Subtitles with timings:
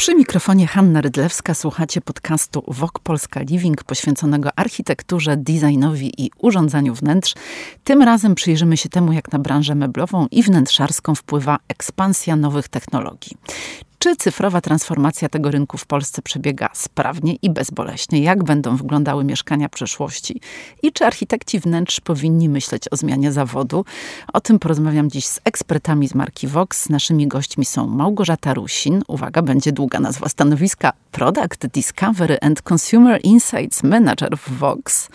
[0.00, 7.34] Przy mikrofonie Hanna Rydlewska słuchacie podcastu Wok Polska Living poświęconego architekturze, designowi i urządzaniu wnętrz.
[7.84, 13.36] Tym razem przyjrzymy się temu, jak na branżę meblową i wnętrzarską wpływa ekspansja nowych technologii.
[14.02, 18.22] Czy cyfrowa transformacja tego rynku w Polsce przebiega sprawnie i bezboleśnie?
[18.22, 20.40] Jak będą wyglądały mieszkania przyszłości?
[20.82, 23.84] I czy architekci wnętrz powinni myśleć o zmianie zawodu?
[24.32, 26.88] O tym porozmawiam dziś z ekspertami z marki Vox.
[26.88, 33.82] Naszymi gośćmi są Małgorzata Rusin, uwaga, będzie długa nazwa stanowiska, Product Discovery and Consumer Insights
[33.82, 35.08] Manager w Vox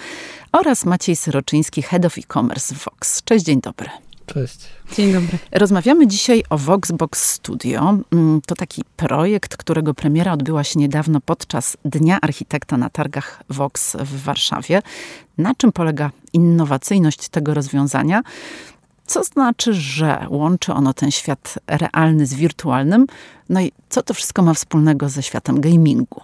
[0.52, 3.24] oraz Maciej Syroczyński, Head of E-Commerce w Vox.
[3.24, 4.05] Cześć, dzień dobry.
[4.26, 4.60] Cześć.
[4.96, 5.38] Dzień dobry.
[5.52, 7.98] Rozmawiamy dzisiaj o Voxbox Studio.
[8.12, 13.96] Mm, to taki projekt, którego premiera odbyła się niedawno podczas Dnia Architekta na targach Vox
[14.00, 14.82] w Warszawie.
[15.38, 18.22] Na czym polega innowacyjność tego rozwiązania?
[19.06, 23.06] Co znaczy, że łączy ono ten świat realny z wirtualnym?
[23.50, 26.22] No i co to wszystko ma wspólnego ze światem gamingu?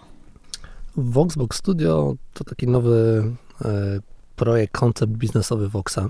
[0.97, 3.23] Voxbox Studio to taki nowy
[3.65, 3.99] e,
[4.35, 6.09] projekt, koncept biznesowy Voxa.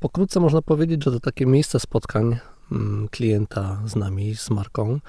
[0.00, 2.38] Pokrótce można powiedzieć, że to takie miejsce spotkań
[2.72, 5.00] mm, klienta z nami, z marką,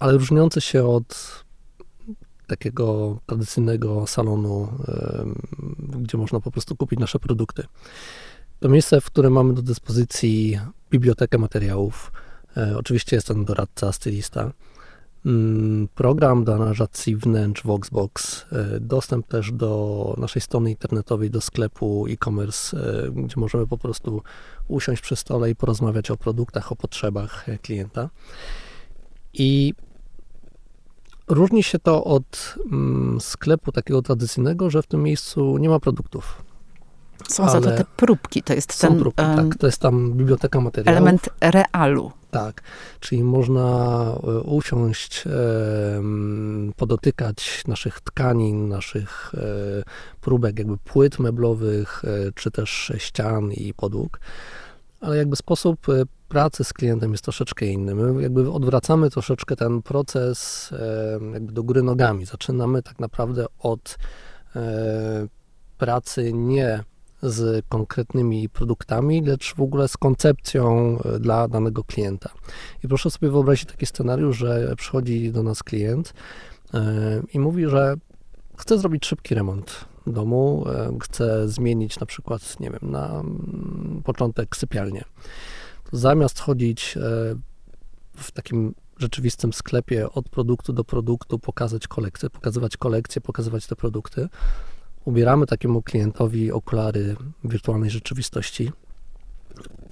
[0.00, 1.44] ale różniące się od
[2.46, 4.68] takiego tradycyjnego salonu,
[5.78, 7.66] gdzie można po prostu kupić nasze produkty.
[8.60, 12.12] To miejsce, w którym mamy do dyspozycji bibliotekę materiałów.
[12.56, 14.52] E, oczywiście jest ten doradca, stylista
[15.94, 22.76] program do aranżacji wnętrz Voxbox, e, dostęp też do naszej strony internetowej, do sklepu e-commerce,
[23.06, 24.22] e, gdzie możemy po prostu
[24.68, 28.10] usiąść przy stole i porozmawiać o produktach, o potrzebach e, klienta.
[29.34, 29.74] I
[31.28, 36.45] różni się to od mm, sklepu takiego tradycyjnego, że w tym miejscu nie ma produktów.
[37.28, 40.12] Są za to te próbki, to jest są ten próbki, um, tak, to jest tam
[40.12, 40.98] biblioteka materiałów.
[40.98, 42.12] Element realu.
[42.30, 42.62] Tak,
[43.00, 43.62] czyli można
[44.22, 45.24] e, usiąść,
[46.76, 49.40] podotykać naszych tkanin, naszych e,
[50.20, 54.20] próbek, jakby płyt meblowych, e, czy też ścian i podłóg,
[55.00, 55.86] ale jakby sposób
[56.28, 57.94] pracy z klientem jest troszeczkę inny.
[57.94, 60.70] My jakby odwracamy troszeczkę ten proces
[61.32, 62.26] jakby do góry nogami.
[62.26, 63.98] Zaczynamy tak naprawdę od
[65.78, 66.84] pracy nie
[67.22, 72.30] z konkretnymi produktami, lecz w ogóle z koncepcją e, dla danego klienta.
[72.84, 76.14] I proszę sobie wyobrazić taki scenariusz, że przychodzi do nas klient
[76.74, 77.94] e, i mówi, że
[78.56, 84.56] chce zrobić szybki remont domu, e, chce zmienić na przykład, nie wiem, na mm, początek
[84.56, 85.04] sypialnię.
[85.92, 86.98] Zamiast chodzić
[88.16, 94.28] w takim rzeczywistym sklepie od produktu do produktu, pokazać kolekcję, pokazywać kolekcję, pokazywać te produkty,
[95.06, 98.72] ubieramy takiemu klientowi okulary wirtualnej rzeczywistości,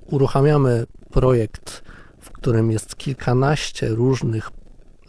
[0.06, 1.82] uruchamiamy projekt,
[2.20, 4.50] w którym jest kilkanaście różnych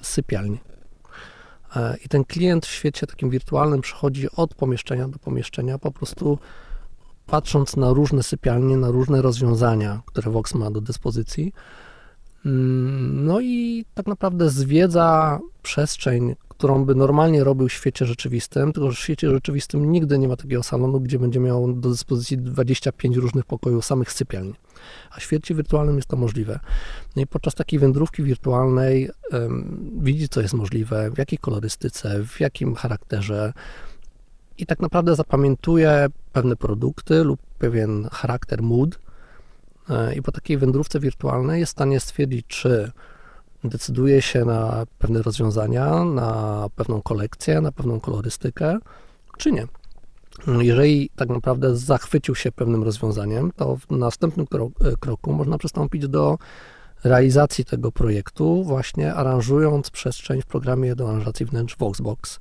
[0.01, 0.59] sypialni.
[1.75, 6.39] E, I ten klient w świecie takim wirtualnym przychodzi od pomieszczenia do pomieszczenia, po prostu
[7.25, 11.53] patrząc na różne sypialnie, na różne rozwiązania, które Vox ma do dyspozycji.
[12.45, 18.91] Mm, no i tak naprawdę zwiedza przestrzeń, którą by normalnie robił w świecie rzeczywistym, tylko
[18.91, 23.17] że w świecie rzeczywistym nigdy nie ma takiego salonu, gdzie będzie miał do dyspozycji 25
[23.17, 24.53] różnych pokojów samych sypialni.
[25.11, 26.59] A w świecie wirtualnym jest to możliwe.
[27.15, 32.39] No i podczas takiej wędrówki wirtualnej um, widzi, co jest możliwe, w jakiej kolorystyce, w
[32.39, 33.53] jakim charakterze
[34.57, 38.99] i tak naprawdę zapamiętuje pewne produkty lub pewien charakter, mood
[39.89, 42.91] e, i po takiej wędrówce wirtualnej jest w stanie stwierdzić, czy
[43.69, 48.77] decyduje się na pewne rozwiązania, na pewną kolekcję, na pewną kolorystykę,
[49.37, 49.67] czy nie.
[50.59, 54.47] Jeżeli tak naprawdę zachwycił się pewnym rozwiązaniem, to w następnym
[54.99, 56.37] kroku można przystąpić do
[57.05, 62.39] realizacji tego projektu, właśnie aranżując przestrzeń w programie do aranżacji wnętrz Voxbox.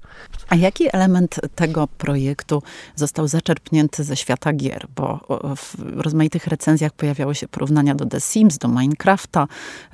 [0.49, 2.63] A jaki element tego projektu
[2.97, 4.87] został zaczerpnięty ze świata gier?
[4.97, 5.21] Bo
[5.57, 9.47] w rozmaitych recenzjach pojawiały się porównania do The Sims, do Minecrafta.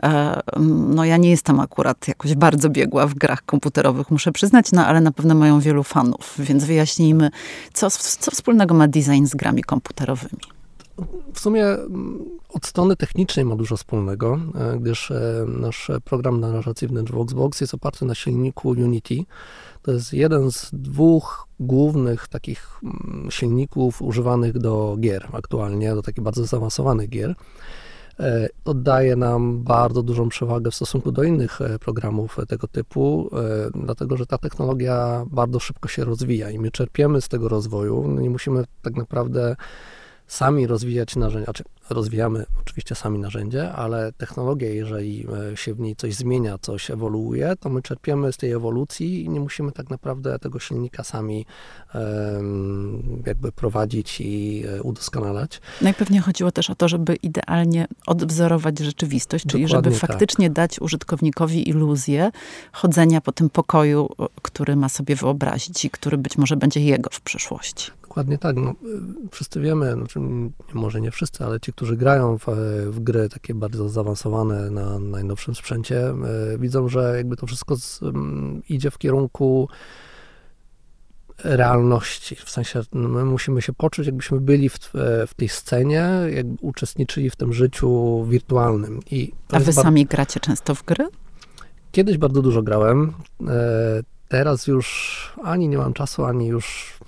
[0.02, 0.40] E,
[0.96, 5.00] no ja nie jestem akurat jakoś bardzo biegła w grach komputerowych, muszę przyznać, no ale
[5.00, 7.30] na pewno mają wielu fanów, więc wyjaśnijmy,
[7.72, 10.59] co, co wspólnego ma design z grami komputerowymi
[11.34, 17.02] w sumie mm, od strony technicznej ma dużo wspólnego, e, gdyż e, nasz program narracyjny
[17.02, 19.24] Voxbox jest oparty na silniku Unity.
[19.82, 26.24] To jest jeden z dwóch głównych takich mm, silników używanych do gier aktualnie, do takich
[26.24, 27.34] bardzo zaawansowanych gier.
[28.20, 33.30] e, oddaje nam bardzo dużą przewagę w stosunku do innych programów tego typu,
[33.74, 38.20] dlatego że ta technologia bardzo szybko się rozwija i my czerpiemy z tego rozwoju.
[38.20, 39.56] Nie musimy tak naprawdę
[40.30, 45.96] sami rozwijać narzędzia, znaczy rozwijamy oczywiście sami narzędzie, ale technologia, jeżeli e, się w niej
[45.96, 50.38] coś zmienia, coś ewoluuje, to my czerpiemy z tej ewolucji i nie musimy tak naprawdę
[50.38, 51.46] tego silnika sami
[53.26, 55.60] jakby prowadzić i e, udoskonalać.
[55.80, 60.10] Najpewniej chodziło też o to, żeby idealnie odwzorować rzeczywistość, czyli Dokładnie żeby tak.
[60.10, 60.54] faktycznie tak.
[60.56, 62.30] dać użytkownikowi iluzję
[62.72, 64.08] chodzenia po tym pokoju,
[64.42, 67.90] który ma sobie wyobrazić i który być może będzie jego w przyszłości.
[68.10, 68.56] Dokładnie tak.
[68.56, 68.74] No,
[69.30, 70.20] wszyscy wiemy, znaczy,
[70.74, 72.46] może nie wszyscy, ale ci, którzy grają w,
[72.86, 76.14] w gry takie bardzo zaawansowane na najnowszym sprzęcie,
[76.54, 78.00] y, widzą, że jakby to wszystko z,
[78.68, 79.68] idzie w kierunku
[81.44, 82.36] realności.
[82.36, 84.78] W sensie my musimy się poczuć, jakbyśmy byli w,
[85.26, 89.00] w tej scenie, jakby uczestniczyli w tym życiu wirtualnym.
[89.10, 91.08] I A wy sami gracie często w gry?
[91.92, 93.12] Kiedyś bardzo dużo grałem.
[93.48, 96.99] E, teraz już ani nie mam czasu, ani już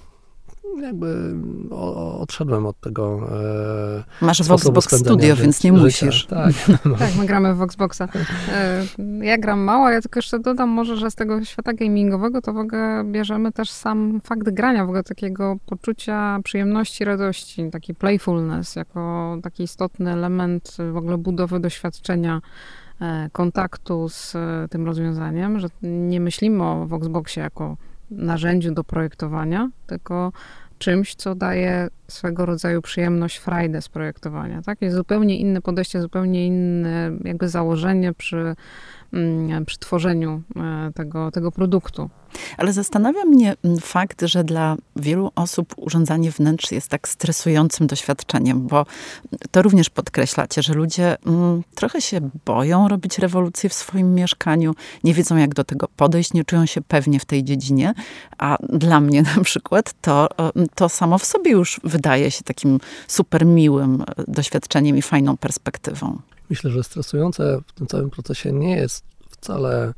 [0.80, 1.34] jakby
[2.18, 3.28] odszedłem od tego.
[4.20, 6.26] E, Masz Voxbox Studio, więc nie musisz.
[6.26, 6.52] Tak,
[6.84, 6.96] no.
[6.96, 8.02] tak, my gramy w Voxboxa.
[8.52, 8.84] E,
[9.20, 12.58] ja gram mało, ja tylko jeszcze dodam może, że z tego świata gamingowego to w
[12.58, 19.36] ogóle bierzemy też sam fakt grania, w ogóle takiego poczucia przyjemności, radości, taki playfulness jako
[19.42, 22.40] taki istotny element w ogóle budowy doświadczenia
[23.00, 27.76] e, kontaktu z e, tym rozwiązaniem, że nie myślimy o Voxboxie jako
[28.12, 30.32] narzędziu do projektowania, tylko
[30.78, 34.62] czymś, co daje swego rodzaju przyjemność, frajdę z projektowania.
[34.62, 34.82] Tak?
[34.82, 38.56] Jest zupełnie inne podejście, zupełnie inne jakby założenie przy,
[39.66, 42.10] przy tworzeniu e, tego, tego produktu.
[42.56, 48.66] Ale zastanawia mnie mm, fakt, że dla wielu osób urządzanie wnętrz jest tak stresującym doświadczeniem,
[48.66, 48.86] bo
[49.50, 54.74] to również podkreślacie, że ludzie mm, trochę się boją robić rewolucję w swoim mieszkaniu,
[55.04, 57.94] nie wiedzą jak do tego podejść, nie czują się pewnie w tej dziedzinie,
[58.38, 60.28] a dla mnie na przykład to,
[60.74, 66.18] to samo w sobie już wydaje się takim super miłym e, doświadczeniem i fajną perspektywą.
[66.52, 69.94] Myślę, że stresujące w tym całym procesie nie jest wcale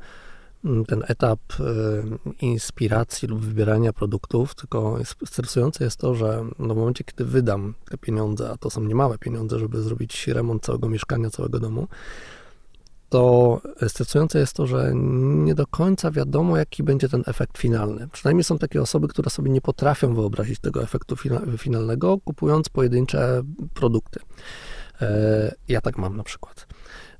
[0.65, 6.77] Mm, ten etap y, inspiracji lub wybierania produktów, tylko stresujące jest to, że no w
[6.77, 11.29] momencie, kiedy wydam te pieniądze, a to są niemałe pieniądze, żeby zrobić remont całego mieszkania,
[11.29, 11.87] całego domu,
[13.09, 18.07] to stresujące jest to, że nie do końca wiadomo, jaki będzie ten efekt finalny.
[18.11, 21.15] Przynajmniej są takie osoby, które sobie nie potrafią wyobrazić tego efektu
[21.57, 23.43] finalnego, kupując pojedyncze
[23.73, 24.19] produkty.
[25.01, 26.67] E, ja tak mam na przykład.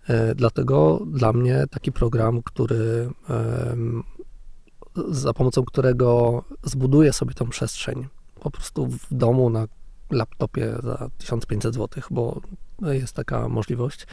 [0.07, 3.09] E, dlatego dla mnie taki program, który
[5.09, 8.07] za pomocą którego zbuduję sobie tą przestrzeń
[8.39, 9.67] po prostu w domu na
[10.11, 12.41] laptopie za 1500 zł, bo
[12.81, 14.07] jest taka możliwość.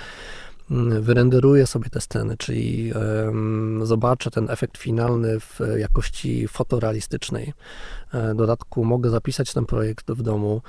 [1.01, 2.93] Wyrenderuję sobie te sceny, czyli
[3.83, 7.53] zobaczę ten efekt finalny w jakości fotorealistycznej.
[8.13, 10.63] E, w dodatku mogę zapisać ten projekt w domu,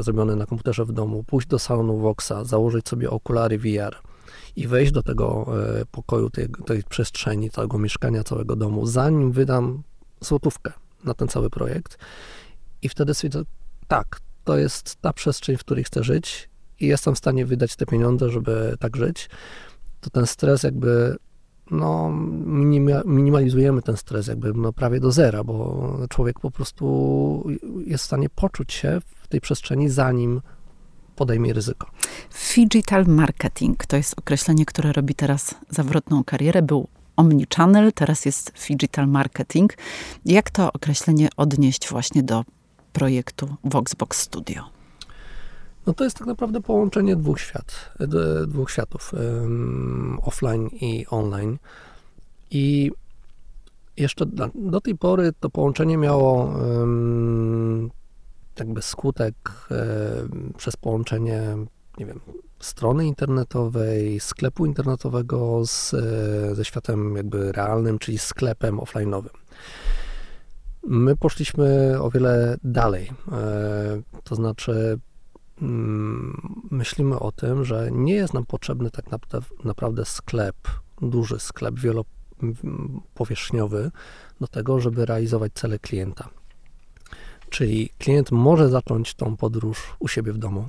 [0.00, 3.96] zrobiony na komputerze w domu, pójść do salonu Voxa, założyć sobie okulary VR
[4.56, 5.46] i wejść do tego
[5.80, 9.82] e, pokoju, tej, tej przestrzeni, całego mieszkania, całego domu, zanim wydam
[10.20, 10.72] złotówkę
[11.04, 11.98] na ten cały projekt.
[12.82, 13.42] I wtedy stwierdzę,
[13.88, 16.49] tak, to jest ta przestrzeń, w której chcę żyć
[16.80, 19.30] i jestem w stanie wydać te pieniądze, żeby tak żyć.
[20.00, 21.16] To ten stres jakby
[21.70, 22.10] no,
[23.04, 27.46] minimalizujemy ten stres jakby no, prawie do zera, bo człowiek po prostu
[27.86, 30.40] jest w stanie poczuć się w tej przestrzeni, zanim
[31.16, 31.90] podejmie ryzyko.
[32.56, 36.62] Digital marketing to jest określenie, które robi teraz zawrotną karierę.
[36.62, 39.76] Był omnichannel, teraz jest digital marketing.
[40.24, 42.44] Jak to określenie odnieść właśnie do
[42.92, 44.79] projektu Voxbox Studio?
[45.86, 47.92] No to jest tak naprawdę połączenie dwóch świat,
[48.46, 49.12] dwóch światów,
[50.22, 51.58] offline i online.
[52.50, 52.90] I
[53.96, 56.54] jeszcze do, tej pory to połączenie miało
[58.58, 59.34] jakby skutek
[60.56, 61.56] przez połączenie,
[61.98, 62.20] nie wiem,
[62.60, 69.30] strony internetowej, sklepu internetowego z, e, ze światem jakby realnym, czyli sklepem offline'owym.
[70.86, 73.10] My poszliśmy o wiele dalej.
[73.32, 74.98] E, to znaczy,
[76.70, 79.04] myślimy o tym, że nie jest nam potrzebny tak
[79.64, 80.56] naprawdę sklep,
[81.02, 83.90] duży sklep wielopowierzchniowy
[84.40, 86.28] do tego, żeby realizować cele klienta.
[87.50, 90.68] Czyli klient może zacząć tą podróż u siebie w domu.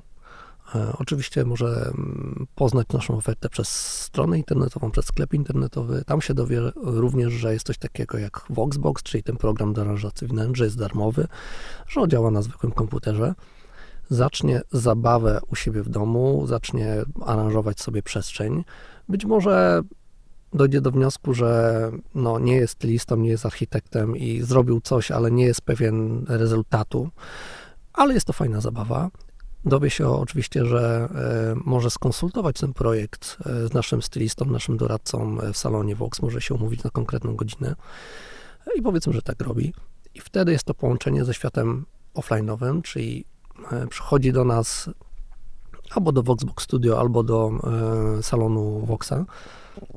[0.75, 3.69] E, oczywiście może mm, poznać naszą ofertę przez
[4.01, 6.03] stronę internetową, przez sklep internetowy.
[6.05, 10.27] Tam się dowie również, że jest coś takiego jak Voxbox, czyli ten program do aranżacji
[10.27, 11.27] wnętrz, jest darmowy,
[11.87, 13.33] że działa na zwykłym komputerze.
[14.11, 18.63] Zacznie zabawę u siebie w domu, zacznie aranżować sobie przestrzeń.
[19.09, 19.81] Być może
[20.53, 25.31] dojdzie do wniosku, że no, nie jest listą, nie jest architektem i zrobił coś, ale
[25.31, 27.09] nie jest pewien rezultatu,
[27.93, 29.09] ale jest to fajna zabawa.
[29.65, 31.09] Dowie się oczywiście, że
[31.55, 36.41] e, może skonsultować ten projekt e, z naszym stylistą, naszym doradcą w salonie Vox, może
[36.41, 37.75] się umówić na konkretną godzinę
[38.75, 39.73] i powiedzmy, że tak robi.
[40.15, 43.30] I wtedy jest to połączenie ze światem offline'owym, czyli e,
[43.89, 44.89] przychodzi do nas
[45.91, 47.51] albo do Voxbox Studio, albo do
[48.21, 49.25] salonu Voxa,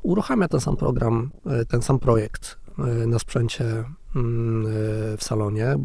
[0.03, 1.31] uruchamia ten sam program,
[1.67, 2.57] ten sam projekt
[3.07, 3.83] na sprzęcie
[4.15, 4.65] mm,
[5.17, 5.75] w salonie,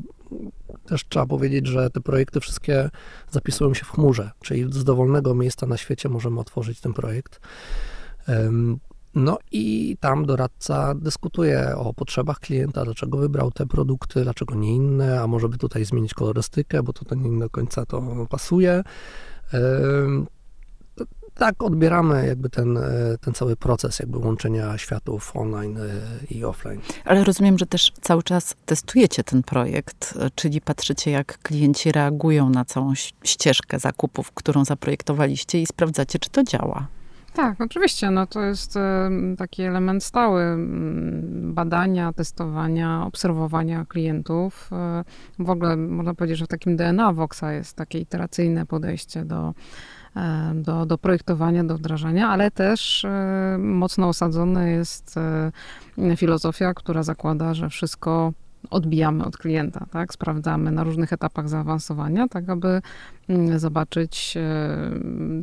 [0.86, 2.90] też trzeba powiedzieć, że te projekty wszystkie
[3.30, 7.40] zapisują się w chmurze, czyli z dowolnego miejsca na świecie możemy otworzyć ten projekt.
[9.14, 15.20] No i tam doradca dyskutuje o potrzebach klienta, dlaczego wybrał te produkty, dlaczego nie inne,
[15.20, 18.82] a może by tutaj zmienić kolorystykę, bo tutaj nie do końca to pasuje
[21.40, 22.82] tak odbieramy jakby ten, e,
[23.20, 25.90] ten cały proces jakby łączenia światów online e,
[26.30, 26.80] i offline.
[27.04, 32.50] Ale rozumiem, że też cały czas testujecie ten projekt, e, czyli patrzycie jak klienci reagują
[32.50, 36.99] na całą ścieżkę zakupów, którą zaprojektowaliście i sprawdzacie, czy to działa.
[37.34, 38.10] Tak, oczywiście.
[38.10, 38.78] No to jest
[39.38, 40.42] taki element stały
[41.30, 44.70] badania, testowania, obserwowania klientów.
[45.38, 49.54] W ogóle można powiedzieć, że w takim DNA Voxa jest takie iteracyjne podejście do
[50.16, 55.16] E, do, do projektowania, do wdrażania, ale też e, mocno osadzona jest
[55.98, 58.32] e, filozofia, która zakłada, że wszystko
[58.70, 60.12] odbijamy od klienta, tak?
[60.12, 62.82] Sprawdzamy na różnych etapach zaawansowania, tak aby
[63.56, 64.80] zobaczyć, e,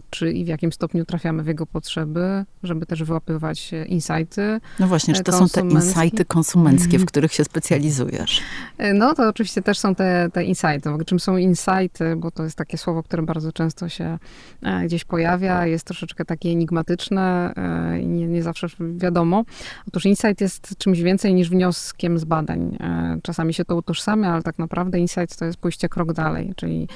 [0.10, 4.60] czy i w jakim stopniu trafiamy w jego potrzeby, żeby też wyłapywać insighty.
[4.80, 7.06] No właśnie, czy to są te insighty konsumenckie, w mhm.
[7.06, 8.42] których się specjalizujesz?
[8.78, 10.90] E, no to oczywiście też są te, te insighty.
[11.06, 14.18] Czym są insighty, bo to jest takie słowo, które bardzo często się
[14.64, 17.54] e, gdzieś pojawia, jest troszeczkę takie enigmatyczne
[18.02, 18.68] i nie, nie zawsze
[18.98, 19.44] wiadomo.
[19.88, 22.78] Otóż insight jest czymś więcej niż wnioskiem z badań
[23.24, 26.88] czasami się to utożsamia, ale tak naprawdę insight to jest pójście krok dalej, czyli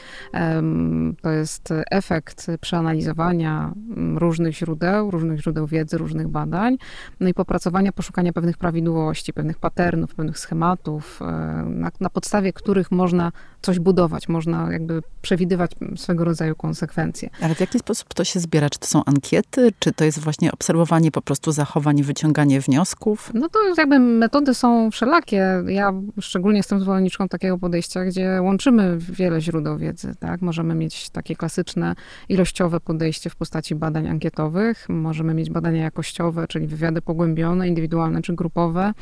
[1.22, 6.78] to jest efekt przeanalizowania mm, różnych źródeł, różnych źródeł wiedzy, różnych badań,
[7.20, 11.26] no i popracowania, poszukania pewnych prawidłowości, pewnych patternów, pewnych schematów, e,
[11.66, 17.30] na, na podstawie których można coś budować, można jakby przewidywać swego rodzaju konsekwencje.
[17.42, 18.70] Ale w jaki sposób to się zbiera?
[18.70, 23.32] Czy to są ankiety, czy to jest właśnie obserwowanie po prostu zachowań wyciąganie wniosków?
[23.34, 25.64] No to jakby metody są wszelakie.
[25.68, 30.16] Ja szczególnie jestem zwolenniczką takiego podejścia, gdzie łączymy wiele źródeł wiedzy.
[30.20, 30.42] Tak?
[30.62, 31.96] Możemy mieć takie klasyczne,
[32.30, 38.34] ilościowe podejście w postaci badań ankietowych, możemy mieć badania jakościowe, czyli wywiady pogłębione, indywidualne czy
[38.34, 38.94] grupowe,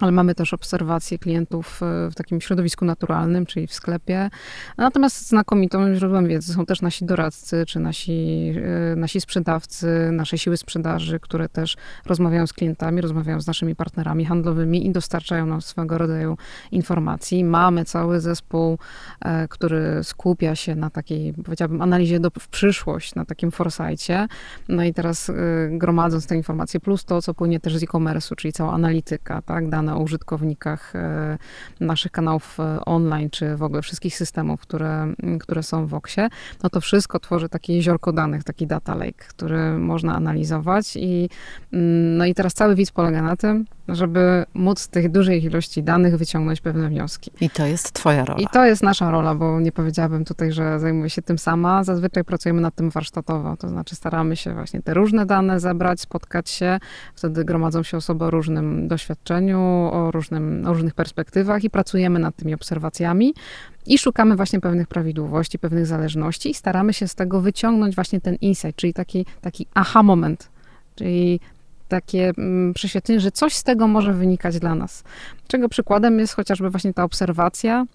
[0.00, 4.30] ale mamy też obserwacje klientów e, w takim środowisku naturalnym, czyli w sklepie.
[4.78, 8.52] Natomiast znakomitą źródłem wiedzy są też nasi doradcy, czy nasi,
[8.92, 11.76] e, nasi sprzedawcy, nasze siły sprzedaży, które też
[12.06, 16.36] rozmawiają z klientami, rozmawiają z naszymi partnerami handlowymi i dostarczają nam swego rodzaju
[16.72, 17.44] informacji.
[17.44, 18.78] Mamy cały zespół,
[19.20, 24.26] e, który skupia się na takiej, powiedziałabym, analizie do, w przyszłość, na takim foresightie.
[24.68, 25.32] No i teraz
[25.70, 29.85] gromadząc te informacje, plus to, co płynie też z e-commerce'u, czyli cała analityka, tak, dane
[29.86, 31.38] na użytkownikach e,
[31.80, 36.28] naszych kanałów e, online, czy w ogóle wszystkich systemów, które, które są w Voxie,
[36.62, 41.30] no to wszystko tworzy takie jeziorko danych, taki data lake, który można analizować i
[41.72, 45.82] mm, no i teraz cały widz polega na tym, żeby móc z tych dużej ilości
[45.82, 47.30] danych wyciągnąć pewne wnioski.
[47.40, 48.40] I to jest twoja rola.
[48.40, 51.84] I to jest nasza rola, bo nie powiedziałabym tutaj, że zajmuję się tym sama.
[51.84, 56.50] Zazwyczaj pracujemy nad tym warsztatowo, to znaczy staramy się właśnie te różne dane zebrać, spotkać
[56.50, 56.78] się,
[57.14, 59.60] wtedy gromadzą się osoby o różnym doświadczeniu,
[59.92, 63.34] o, różnym, o różnych perspektywach i pracujemy nad tymi obserwacjami
[63.86, 68.34] i szukamy właśnie pewnych prawidłowości, pewnych zależności i staramy się z tego wyciągnąć właśnie ten
[68.40, 70.48] insight, czyli taki, taki aha moment,
[70.94, 71.40] czyli
[71.88, 75.04] takie mm, prześwietlenie, że coś z tego może wynikać dla nas.
[75.48, 77.86] Czego przykładem jest chociażby właśnie ta obserwacja,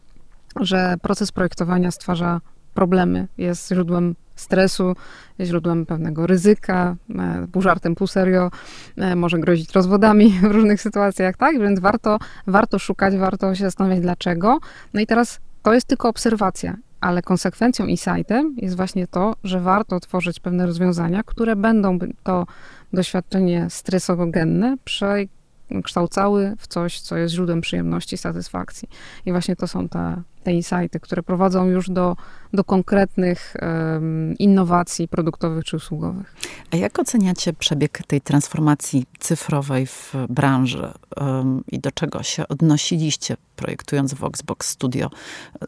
[0.59, 2.41] że proces projektowania stwarza
[2.73, 4.95] problemy, jest źródłem stresu,
[5.39, 8.51] źródłem pewnego ryzyka, e, pół żartem, pół serio,
[8.97, 11.59] e, może grozić rozwodami w różnych sytuacjach, tak?
[11.59, 12.17] Więc warto,
[12.47, 14.59] warto szukać, warto się zastanawiać dlaczego.
[14.93, 19.99] No i teraz to jest tylko obserwacja, ale konsekwencją insightem jest właśnie to, że warto
[19.99, 22.45] tworzyć pewne rozwiązania, które będą to
[22.93, 25.25] doświadczenie stresogogenne prze,
[25.71, 28.89] przekształcały w coś, co jest źródłem przyjemności, satysfakcji.
[29.25, 32.15] I właśnie to są te, te insighty, które prowadzą już do,
[32.53, 36.35] do konkretnych um, innowacji produktowych czy usługowych.
[36.71, 43.37] A jak oceniacie przebieg tej transformacji cyfrowej w branży um, i do czego się odnosiliście
[43.55, 45.09] projektując Voxbox Studio?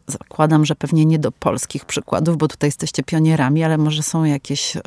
[0.06, 4.76] Zakładam, że pewnie nie do polskich przykładów, bo tutaj jesteście pionierami, ale może są jakieś
[4.76, 4.80] e,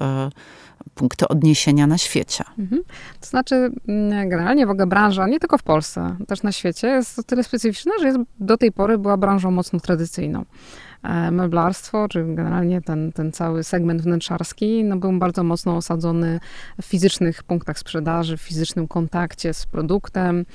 [0.96, 2.44] punkty odniesienia na świecie.
[2.60, 2.82] Mhm.
[3.22, 3.56] To znaczy,
[3.88, 7.44] mm, generalnie w ogóle branża, nie tylko w Polsce, też na świecie, jest o tyle
[7.44, 10.46] specyficzna, że jest, do tej pory była branżą mocno tradycyjną.
[11.04, 16.40] E, meblarstwo, czy generalnie ten, ten cały segment wnętrzarski, no był bardzo mocno osadzony
[16.82, 20.46] w fizycznych punktach sprzedaży, w fizycznym kontakcie z produktem.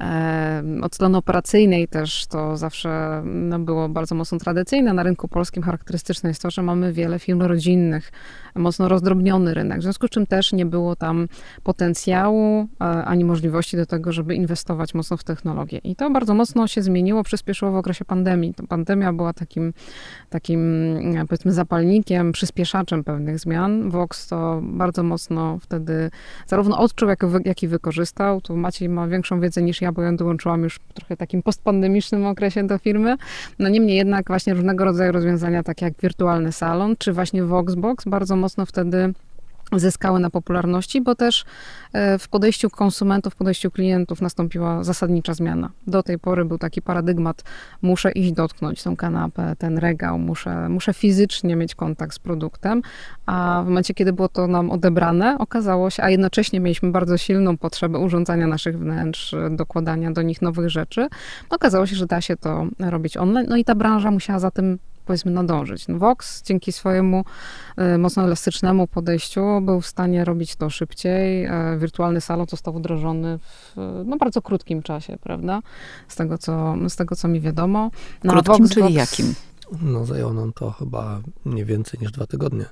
[0.00, 4.92] E, od strony operacyjnej też to zawsze no, było bardzo mocno tradycyjne.
[4.92, 8.12] Na rynku polskim charakterystyczne jest to, że mamy wiele firm rodzinnych,
[8.54, 11.28] mocno rozdrobniony rynek, w związku z czym też nie było tam
[11.62, 15.78] potencjału e, ani możliwości do tego, żeby inwestować mocno w technologię.
[15.84, 18.54] I to bardzo mocno się zmieniło, przyspieszyło w okresie pandemii.
[18.54, 19.72] To pandemia była takim
[20.30, 20.60] takim
[21.28, 23.90] powiedzmy zapalnikiem, przyspieszaczem pewnych zmian.
[23.90, 26.10] Vox to bardzo mocno wtedy
[26.46, 28.40] zarówno odczuł, jak, jak i wykorzystał.
[28.40, 32.26] Tu Maciej ma większą wiedzę niż ja, bo ja dołączyłam już w trochę takim postpandemicznym
[32.26, 33.16] okresie do firmy.
[33.58, 38.36] No niemniej jednak właśnie różnego rodzaju rozwiązania, takie jak wirtualny salon, czy właśnie Voxbox bardzo
[38.42, 39.14] mocno wtedy
[39.78, 41.44] zyskały na popularności, bo też
[41.92, 45.70] e, w podejściu konsumentów, w podejściu klientów nastąpiła zasadnicza zmiana.
[45.86, 47.42] Do tej pory był taki paradygmat,
[47.82, 52.82] muszę iść dotknąć tą kanapę, ten regał, muszę, muszę fizycznie mieć kontakt z produktem,
[53.26, 57.58] a w momencie, kiedy było to nam odebrane, okazało się, a jednocześnie mieliśmy bardzo silną
[57.58, 61.08] potrzebę urządzania naszych wnętrz, dokładania do nich nowych rzeczy,
[61.50, 64.78] okazało się, że da się to robić online, no i ta branża musiała za tym
[65.04, 65.88] powiedzmy nadążyć.
[65.88, 67.24] No Vox dzięki swojemu
[67.94, 71.44] y, mocno elastycznemu podejściu był w stanie robić to szybciej.
[71.44, 75.62] E, wirtualny salon został wdrożony w no, bardzo krótkim czasie, prawda?
[76.08, 77.90] Z tego, co, z tego, co mi wiadomo.
[78.24, 79.34] No, krótkim, Vox, czyli Vox, jakim?
[79.82, 82.64] No zajęło nam to chyba nie więcej niż dwa tygodnie.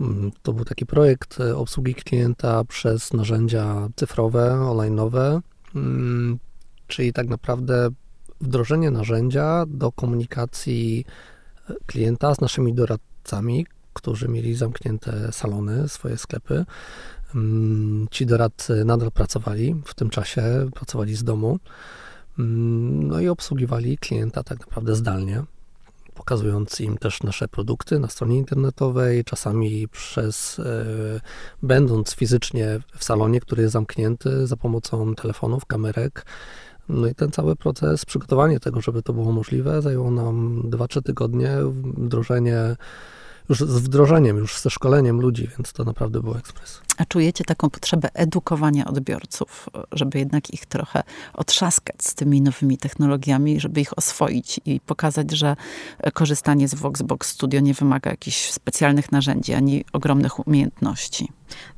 [0.00, 5.40] Mm, to był taki projekt e, obsługi klienta przez narzędzia cyfrowe, online'owe,
[5.74, 6.38] mm,
[6.86, 7.88] czyli tak naprawdę
[8.40, 11.04] wdrożenie narzędzia do komunikacji
[11.86, 16.64] klienta z naszymi doradcami, którzy mieli zamknięte salony, swoje sklepy.
[17.34, 20.42] Mm, ci doradcy nadal pracowali w tym czasie,
[20.74, 21.58] pracowali z domu,
[22.38, 25.42] mm, no i obsługiwali klienta tak naprawdę zdalnie,
[26.14, 31.20] pokazując im też nasze produkty na stronie internetowej, czasami przez, e,
[31.62, 36.24] będąc fizycznie w salonie, który jest zamknięty za pomocą telefonów, kamerek,
[36.88, 41.50] no i ten cały proces, przygotowanie tego, żeby to było możliwe, zajęło nam 2-3 tygodnie,
[41.96, 42.76] wdrożenie
[43.48, 46.80] już z wdrożeniem, już ze szkoleniem ludzi, więc to naprawdę był ekspres.
[46.98, 51.02] A czujecie taką potrzebę edukowania odbiorców, żeby jednak ich trochę
[51.34, 55.56] otrzaskać z tymi nowymi technologiami, żeby ich oswoić i pokazać, że
[56.12, 61.28] korzystanie z Voxbox Studio nie wymaga jakichś specjalnych narzędzi ani ogromnych umiejętności?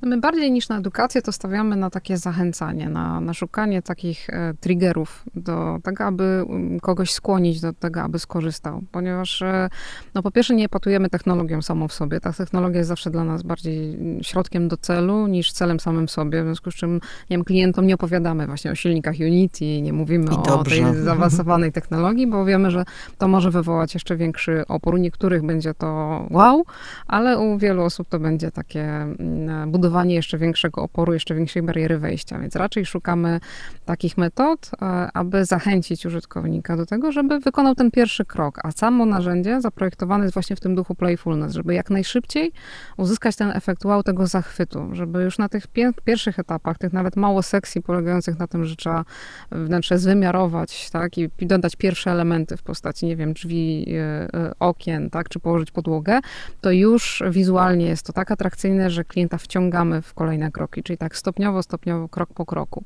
[0.02, 4.30] No my bardziej niż na edukację to stawiamy na takie zachęcanie, na, na szukanie takich
[4.30, 8.82] e, triggerów do tego, aby um, kogoś skłonić do tego, aby skorzystał.
[8.92, 9.68] Ponieważ e,
[10.14, 12.20] no po pierwsze nie epatujemy technologią samą w sobie.
[12.20, 16.42] Ta technologia jest zawsze dla nas bardziej mm, środkiem do celu niż celem samym sobie.
[16.42, 16.94] W związku z czym,
[17.30, 22.26] nie wiem, klientom nie opowiadamy właśnie o silnikach Unity, nie mówimy o tej zaawansowanej technologii,
[22.26, 22.84] bo wiemy, że
[23.18, 24.94] to może wywołać jeszcze większy opór.
[24.94, 25.86] U niektórych będzie to
[26.30, 26.64] wow,
[27.06, 31.98] ale u wielu osób to będzie takie mm, budowanie jeszcze większego oporu, jeszcze większej bariery
[31.98, 32.38] wejścia.
[32.38, 33.40] Więc raczej szukamy
[33.84, 38.58] takich metod, e, aby zachęcić użytkownika do tego, żeby wykonał ten pierwszy krok.
[38.62, 42.52] A samo narzędzie zaprojektowane jest właśnie w tym duchu playfulness, żeby jak najszybciej
[42.96, 45.66] uzyskać ten efekt wow tego zachwytu, żeby już na tych
[46.04, 49.04] pierwszych etapach, tych nawet mało sekcji polegających na tym, że trzeba
[49.50, 55.10] wnętrze zwymiarować, tak, i dodać pierwsze elementy w postaci, nie wiem, drzwi, e, e, okien,
[55.10, 56.20] tak, czy położyć podłogę,
[56.60, 61.16] to już wizualnie jest to tak atrakcyjne, że klienta wciągamy w kolejne kroki, czyli tak
[61.16, 62.84] stopniowo, stopniowo, krok po kroku.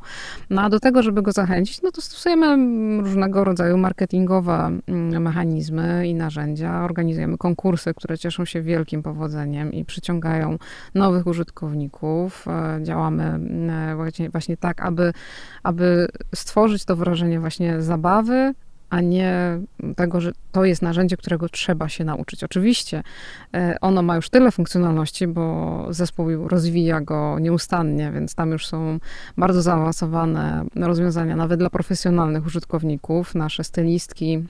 [0.50, 2.56] No a do tego, żeby go zachęcić, no to stosujemy
[3.02, 6.84] różnego rodzaju marketingowe mm, mechanizmy i narzędzia.
[6.84, 10.58] Organizujemy konkursy, które cieszą się wielkim powodzeniem i przyciągają
[10.94, 12.03] nowych użytkowników.
[12.46, 15.12] E, działamy mm, właśnie, właśnie tak, aby,
[15.62, 18.54] aby stworzyć to wrażenie właśnie zabawy,
[18.90, 19.60] a nie
[19.96, 22.44] tego, że to jest narzędzie, którego trzeba się nauczyć.
[22.44, 23.02] Oczywiście
[23.54, 28.98] e, ono ma już tyle funkcjonalności, bo zespół rozwija go nieustannie, więc tam już są
[29.36, 33.34] bardzo zaawansowane rozwiązania, nawet dla profesjonalnych użytkowników.
[33.34, 34.44] Nasze stylistki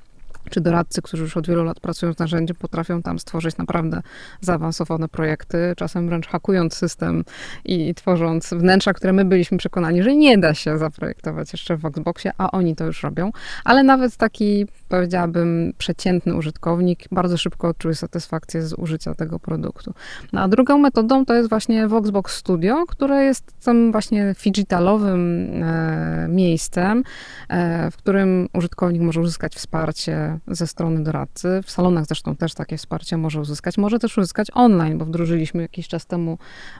[0.51, 4.03] czy doradcy, którzy już od wielu lat pracują z narzędziem, potrafią tam stworzyć naprawdę
[4.41, 7.25] zaawansowane projekty, czasem wręcz hakując system
[7.65, 12.31] i tworząc wnętrza, które my byliśmy przekonani, że nie da się zaprojektować jeszcze w Voxboxie,
[12.39, 13.31] a oni to już robią.
[13.65, 19.95] Ale nawet taki, powiedziałabym, przeciętny użytkownik bardzo szybko odczuje satysfakcję z użycia tego produktu.
[20.33, 26.27] No, a drugą metodą to jest właśnie Voxbox Studio, które jest tym właśnie digitalowym e,
[26.29, 27.05] miejscem,
[27.49, 31.61] e, w którym użytkownik może uzyskać wsparcie ze strony doradcy.
[31.65, 33.79] W salonach zresztą też takie wsparcie może uzyskać.
[33.79, 36.39] Może też uzyskać online, bo wdrożyliśmy jakiś czas temu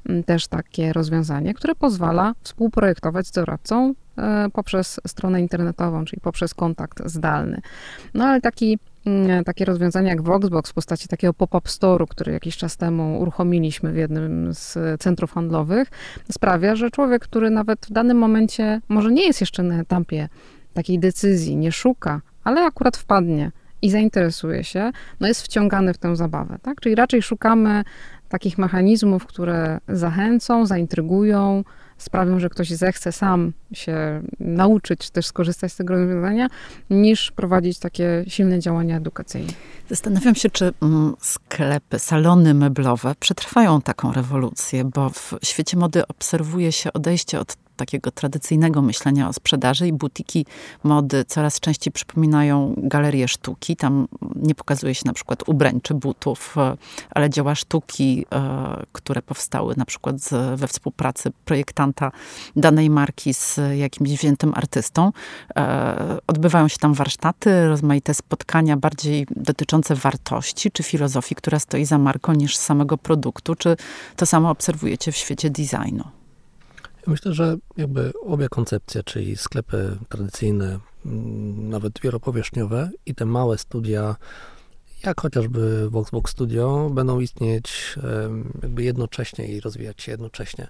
[0.09, 6.55] mm, też takie rozwiązanie, które pozwala współprojektować z doradcą e, poprzez stronę internetową, czyli poprzez
[6.55, 7.61] kontakt zdalny.
[8.15, 12.57] No ale taki mm, takie rozwiązania jak Voxbox w postaci takiego pop-up store'u, który jakiś
[12.57, 15.91] czas temu uruchomiliśmy w jednym z centrów handlowych,
[16.33, 20.29] sprawia, że człowiek, który nawet w danym momencie może nie jest jeszcze na etapie
[20.75, 23.51] takiej decyzji, nie szuka ale akurat wpadnie
[23.83, 26.81] i zainteresuje się, no jest wciągany w tę zabawę, tak?
[26.81, 27.85] Czyli raczej szukamy
[28.29, 31.65] takich mechanizmów, które zachęcą, zaintrygują,
[31.99, 36.49] sprawią, że ktoś zechce sam się nauczyć, też skorzystać z tego rozwiązania,
[36.91, 39.53] niż prowadzić takie silne działania edukacyjne.
[39.89, 46.73] Zastanawiam się, czy mm, sklepy, salony meblowe przetrwają taką rewolucję, bo w świecie mody obserwuje
[46.73, 50.47] się odejście od takiego tradycyjnego myślenia o sprzedaży i butiki
[50.85, 53.77] mody coraz częściej przypominają galerię sztuki.
[53.77, 56.77] Tam nie pokazuje się na przykład ubrań czy butów, e,
[57.11, 60.17] ale dzieła sztuki, e, które powstały na przykład
[60.57, 62.13] we współpracy projektanta
[62.57, 65.13] danej marki z jakimś wziętym artystą.
[65.57, 71.99] E, odbywają się tam warsztaty, rozmaite spotkania bardziej dotyczące wartości czy filozofii, która stoi za
[71.99, 73.55] marką niż samego produktu.
[73.55, 73.77] Czy
[74.17, 76.24] to samo obserwujecie w świecie designu?
[77.07, 84.17] Myślę, że jakby obie koncepcje, czyli sklepy tradycyjne, mm, nawet wielopowierzchniowe i te małe studia,
[85.05, 87.97] jak chociażby Voxbox Studio, będą istnieć
[88.63, 90.69] jakby jednocześnie i rozwijać się jednocześnie.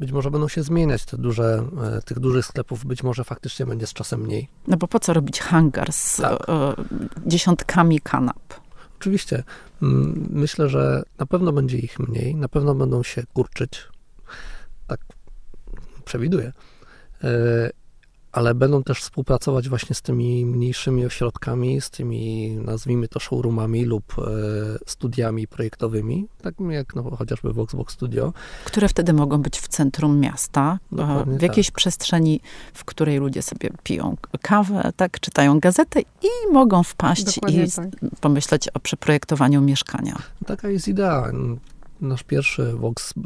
[0.00, 3.86] Być może będą się zmieniać te duże, e, tych dużych sklepów, być może faktycznie będzie
[3.86, 4.48] z czasem mniej.
[4.66, 6.46] No bo po co robić hangar z tak.
[7.26, 8.54] dziesiątkami kanap?
[8.98, 9.42] Oczywiście.
[10.30, 13.88] Myślę, że na pewno będzie ich mniej, na pewno będą się kurczyć.
[14.86, 15.00] Tak
[16.02, 16.52] przewiduję.
[17.24, 17.70] E,
[18.32, 24.18] ale będą też współpracować właśnie z tymi mniejszymi ośrodkami, z tymi nazwijmy to showroomami lub
[24.18, 24.22] e,
[24.86, 28.32] studiami projektowymi, tak jak no, chociażby Voxbox Studio.
[28.64, 31.76] Które wtedy mogą być w centrum miasta, e, Dokładnie w jakiejś tak.
[31.76, 32.40] przestrzeni,
[32.74, 37.88] w której ludzie sobie piją kawę, tak, czytają gazetę i mogą wpaść Dokładnie i tak.
[38.20, 40.18] pomyśleć o przeprojektowaniu mieszkania.
[40.46, 41.32] Taka jest idea
[42.02, 43.22] nasz pierwszy Vox, e,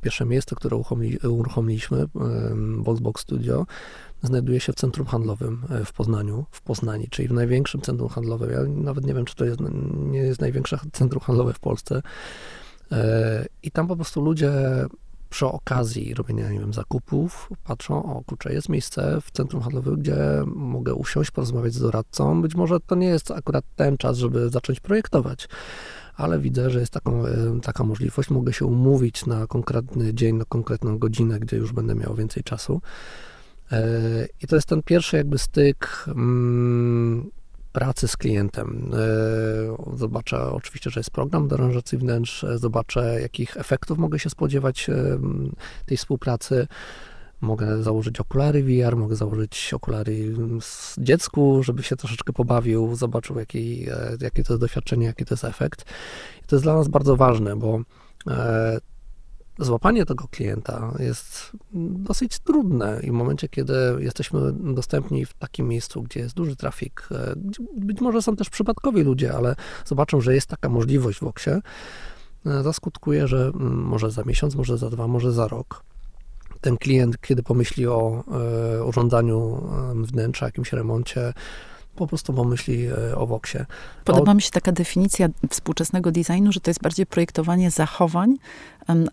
[0.00, 0.76] pierwsze miejsce, które
[1.22, 2.06] uruchomiliśmy,
[2.78, 3.66] Voxbox Studio,
[4.22, 8.50] znajduje się w centrum handlowym e, w Poznaniu, w Poznani, czyli w największym centrum handlowym.
[8.50, 9.60] Ja nawet nie wiem, czy to jest,
[9.94, 12.02] nie jest największe centrum handlowe w Polsce.
[12.92, 14.52] E, I tam po prostu ludzie
[15.30, 20.16] przy okazji robienia, nie wiem, zakupów patrzą, o kurczę, jest miejsce w centrum handlowym, gdzie
[20.46, 22.42] mogę usiąść, porozmawiać z doradcą.
[22.42, 25.48] Być może to nie jest akurat ten czas, żeby zacząć projektować,
[26.16, 28.30] ale widzę, że jest taką, e, taka możliwość.
[28.30, 32.80] Mogę się umówić na konkretny dzień, na konkretną godzinę, gdzie już będę miał więcej czasu.
[33.72, 33.82] E,
[34.42, 37.30] I to jest ten pierwszy jakby styk mm,
[37.72, 38.90] pracy z klientem.
[38.94, 44.90] E, zobaczę oczywiście, że jest program do aranżacji wnętrz, zobaczę jakich efektów mogę się spodziewać
[45.86, 46.66] tej współpracy.
[47.44, 50.34] Mogę założyć okulary VR, mogę założyć okulary
[50.98, 55.44] dziecku, żeby się troszeczkę pobawił, zobaczył jaki, e, jakie to jest doświadczenie, jaki to jest
[55.44, 55.84] efekt.
[56.44, 57.80] I to jest dla nas bardzo ważne, bo
[58.26, 58.78] e,
[59.58, 66.02] złapanie tego klienta jest dosyć trudne i w momencie, kiedy jesteśmy dostępni w takim miejscu,
[66.02, 67.34] gdzie jest duży trafik, e,
[67.76, 71.60] być może są też przypadkowi ludzie, ale zobaczą, że jest taka możliwość w Oksie,
[72.62, 75.84] zaskutkuje, że mm, może za miesiąc, może za dwa, może za rok
[76.64, 78.24] ten klient, kiedy pomyśli o
[78.78, 79.62] e, urządzaniu
[79.94, 81.32] wnętrza, jakimś remoncie,
[81.96, 83.58] po prostu pomyśli e, o Woksie.
[84.04, 84.34] Podoba o...
[84.34, 88.36] mi się taka definicja współczesnego designu, że to jest bardziej projektowanie zachowań,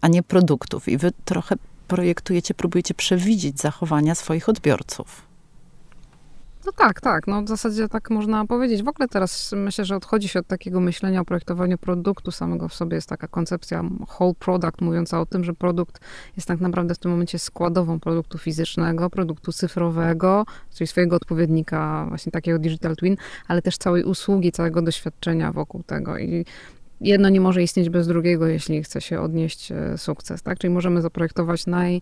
[0.02, 0.88] a nie produktów.
[0.88, 1.56] I wy trochę
[1.88, 5.31] projektujecie, próbujecie przewidzieć zachowania swoich odbiorców.
[6.66, 7.28] No tak, tak.
[7.28, 8.84] No w zasadzie tak można powiedzieć.
[8.84, 12.74] W ogóle teraz myślę, że odchodzi się od takiego myślenia o projektowaniu produktu samego w
[12.74, 12.96] sobie.
[12.96, 13.84] Jest taka koncepcja
[14.20, 16.00] whole product, mówiąca o tym, że produkt
[16.36, 20.46] jest tak naprawdę w tym momencie składową produktu fizycznego, produktu cyfrowego,
[20.76, 26.18] czyli swojego odpowiednika, właśnie takiego digital twin, ale też całej usługi, całego doświadczenia wokół tego.
[26.18, 26.46] I
[27.02, 30.60] jedno nie może istnieć bez drugiego, jeśli chce się odnieść e, sukces, tak?
[30.60, 32.02] Czyli możemy zaprojektować naj,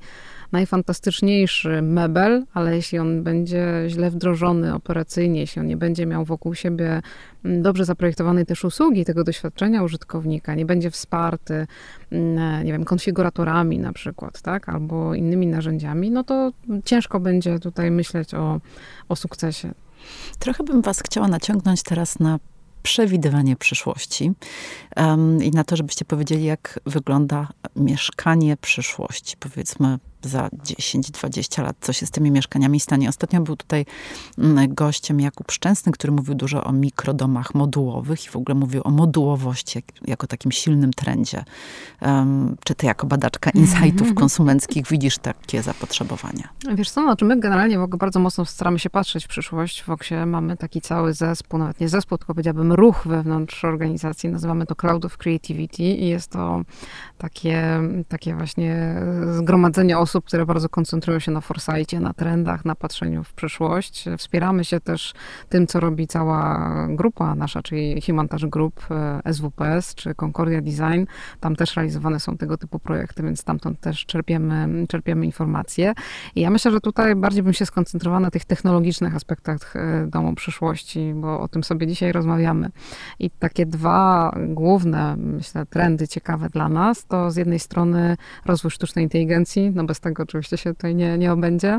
[0.52, 6.56] najfantastyczniejszy mebel, ale jeśli on będzie źle wdrożony operacyjnie, jeśli on nie będzie miał wokół
[6.56, 7.02] siebie
[7.44, 11.68] dobrze zaprojektowanej też usługi, tego doświadczenia użytkownika, nie będzie wsparty,
[12.12, 14.70] mm, nie wiem, konfiguratorami na przykład, tak?
[14.70, 16.52] Albo innymi narzędziami, no to
[16.86, 18.62] ciężko będzie tutaj myśleć o,
[19.10, 19.72] o sukcesie.
[20.40, 22.40] Trochę bym was chciała naciągnąć teraz na
[22.84, 24.32] przewidywanie przyszłości
[24.96, 29.38] um, i na to, żebyście powiedzieli, jak wygląda mieszkanie przyszłości.
[29.40, 33.10] Powiedzmy, za 10-20 lat, co się z tymi mieszkaniami stanie.
[33.10, 33.86] Ostatnio był tutaj
[34.38, 38.92] mm, gościem Jakub Szczęsny, który mówił dużo o mikrodomach modułowych i w ogóle mówił o
[38.92, 41.44] modułowości jako takim silnym trendzie.
[42.02, 46.50] Um, czy ty jako badaczka insightów konsumenckich widzisz takie zapotrzebowania?
[46.76, 49.84] Wiesz co, znaczy my generalnie w ogóle bardzo mocno staramy się patrzeć w przyszłość.
[49.84, 54.30] W Oksie mamy taki cały zespół, nawet nie zespół, tylko powiedziałabym ruch wewnątrz organizacji.
[54.30, 56.62] Nazywamy to Crowd of Creativity i jest to
[57.18, 58.96] takie, takie właśnie
[59.32, 64.06] zgromadzenie osób, osób, które bardzo koncentrują się na foresightie, na trendach, na patrzeniu w przyszłość.
[64.18, 65.14] Wspieramy się też
[65.50, 71.04] tym, co robi cała grupa nasza, czyli Humantage Group, e, SWPS czy Concordia Design.
[71.40, 75.94] Tam też realizowane są tego typu projekty, więc stamtąd też czerpiemy, czerpiemy informacje.
[76.36, 80.36] I ja myślę, że tutaj bardziej bym się skoncentrowała na tych technologicznych aspektach e, domu
[80.36, 82.70] przyszłości, bo o tym sobie dzisiaj rozmawiamy.
[83.20, 89.06] I takie dwa główne, myślę, trendy ciekawe dla nas, to z jednej strony rozwój sztucznej
[89.06, 91.78] inteligencji, no bez bez tego oczywiście się tutaj nie, nie obędzie.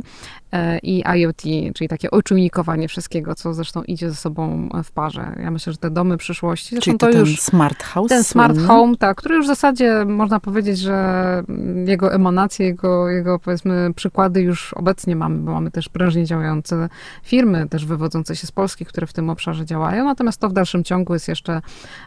[0.52, 1.42] E, I IoT,
[1.74, 5.36] czyli takie oczujnikowanie wszystkiego, co zresztą idzie ze sobą w parze.
[5.42, 6.78] Ja myślę, że te domy przyszłości...
[6.80, 8.08] Czyli to, to ten już, smart house?
[8.08, 11.42] Ten smart home, tak, który już w zasadzie można powiedzieć, że
[11.86, 16.88] jego emanacje, jego, jego powiedzmy przykłady już obecnie mamy, bo mamy też prężnie działające
[17.22, 20.84] firmy, też wywodzące się z Polski, które w tym obszarze działają, natomiast to w dalszym
[20.84, 21.62] ciągu jest jeszcze,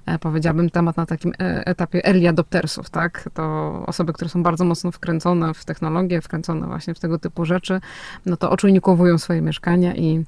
[0.06, 3.30] e, powiedziałabym, temat na takim e, etapie early adoptersów, tak?
[3.34, 7.46] To osoby, które są bardzo mocno wkręcone w technologię, technologie wkręcone właśnie w tego typu
[7.46, 7.82] rzeczy,
[8.26, 10.24] no to oczujnikowują swoje mieszkania i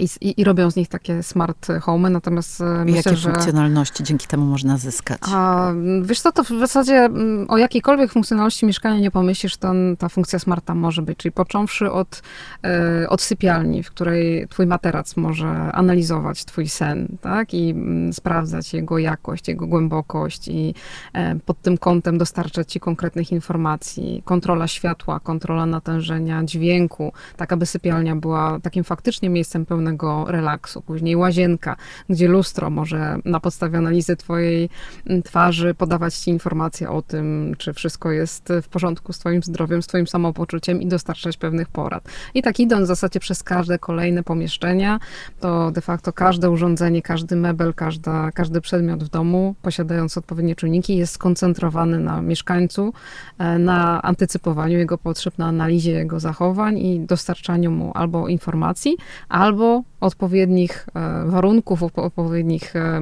[0.00, 3.30] I, i, I, robią z nich takie smart home, natomiast e, myślę, Jakie że...
[3.30, 5.18] funkcjonalności dzięki temu można zyskać?
[5.32, 10.08] A, wiesz co, to w zasadzie mm, o jakiejkolwiek funkcjonalności mieszkania nie pomyślisz, to ta
[10.08, 12.22] funkcja smarta może być, czyli począwszy od,
[12.64, 18.74] e, od sypialni, w której twój materac może analizować twój sen, tak, i mm, sprawdzać
[18.74, 20.74] jego jakość, jego głębokość i
[21.12, 27.66] e, pod tym kątem dostarczać ci konkretnych informacji, kontrola światła, kontrola natężenia dźwięku, tak aby
[27.66, 30.82] sypialnia była takim faktycznie miejscem pełnego relaksu.
[30.82, 31.76] Później łazienka,
[32.08, 34.68] gdzie lustro może na podstawie analizy twojej
[35.06, 39.82] mm, twarzy podawać ci informacje o tym, czy wszystko jest w porządku z twoim zdrowiem,
[39.82, 42.08] z twoim samopoczuciem i dostarczać pewnych porad.
[42.34, 45.00] I tak idąc w zasadzie przez każde kolejne pomieszczenia,
[45.40, 50.96] to de facto każde urządzenie, każdy mebel, każda, każdy przedmiot w domu, posiadając odpowiednie czujniki,
[50.96, 52.92] jest skoncentrowany na mieszkańcu,
[53.38, 58.96] e, na antycypowaniu jego potrzeb, na analizie jego zachowań i dostarczaniu mu albo informacji,
[59.28, 63.00] albo albo odpowiednich e, warunków, odpowiednich, e,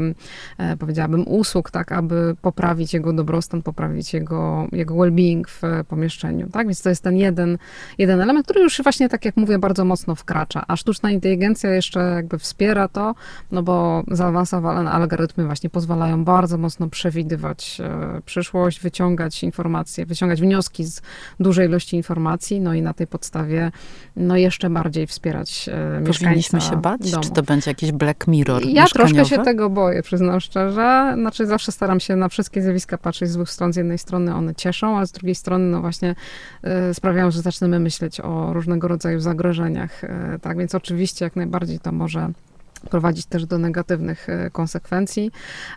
[0.58, 6.66] e, powiedziałabym, usług, tak, aby poprawić jego dobrostan, poprawić jego, jego well-being w pomieszczeniu, tak?
[6.66, 7.58] Więc to jest ten jeden,
[7.98, 12.00] jeden element, który już właśnie, tak jak mówię, bardzo mocno wkracza, a sztuczna inteligencja jeszcze
[12.00, 13.14] jakby wspiera to,
[13.52, 17.80] no bo zaawansowane algorytmy właśnie pozwalają bardzo mocno przewidywać
[18.24, 21.02] przyszłość, wyciągać informacje, wyciągać wnioski z
[21.40, 23.72] dużej ilości informacji, no i na tej podstawie,
[24.16, 25.70] no jeszcze bardziej wspierać
[26.06, 27.10] mieszkańców powinniśmy się bać?
[27.10, 27.22] Domu.
[27.22, 31.12] Czy to będzie jakiś Black Mirror Ja troszkę się tego boję, przyznam szczerze.
[31.14, 33.72] Znaczy zawsze staram się na wszystkie zjawiska patrzeć z dwóch stron.
[33.72, 36.14] Z jednej strony one cieszą, a z drugiej strony no właśnie
[36.90, 40.04] y, sprawiają, że zaczniemy myśleć o różnego rodzaju zagrożeniach.
[40.04, 40.08] Y,
[40.40, 42.30] tak więc oczywiście jak najbardziej to może
[42.84, 45.30] prowadzić też do negatywnych e, konsekwencji,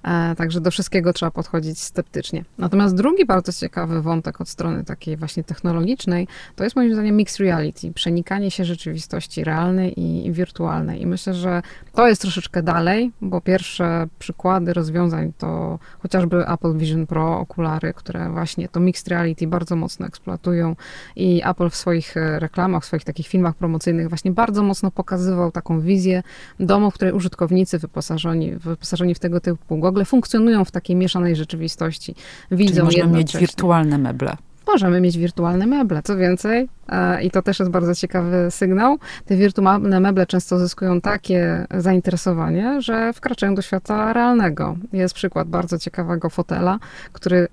[0.04, 2.46] e, także do wszystkiego trzeba podchodzić sceptycznie.
[2.58, 7.40] Natomiast drugi bardzo ciekawy wątek od strony takiej właśnie technologicznej, to jest moim zdaniem mixed
[7.40, 11.02] reality, przenikanie się rzeczywistości realnej i wirtualnej.
[11.02, 11.62] I myślę, że
[11.94, 18.30] to jest troszeczkę dalej, bo pierwsze przykłady rozwiązań to chociażby Apple Vision Pro, okulary, które
[18.30, 20.76] właśnie to mixed reality bardzo mocno eksploatują
[21.16, 25.52] i Apple w swoich e, reklamach, w swoich takich filmach promocyjnych właśnie bardzo mocno pokazywał
[25.52, 26.24] taką wizję
[26.60, 32.16] domów, której użytkownicy wyposażeni, wyposażeni w tego typu gogle funkcjonują w takiej mieszanej rzeczywistości.
[32.52, 34.38] Widzą Czyli możemy mieć wirtualne meble.
[34.68, 36.02] Możemy mieć wirtualne meble.
[36.04, 41.02] Co więcej, e, i to też jest bardzo ciekawy sygnał, te wirtualne meble często zyskują
[41.02, 44.78] takie zainteresowanie, że wkraczają do świata realnego.
[44.94, 46.80] Jest przykład bardzo ciekawego fotela,
[47.14, 47.48] który